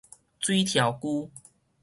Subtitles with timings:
[0.39, 1.29] 水柱龜